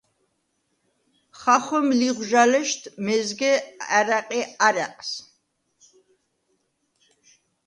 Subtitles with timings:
[1.39, 3.51] ხახვემ ლიღვაჟალეშდ მეზგე
[3.97, 5.11] ა̈რა̈ყი არა̈ყს.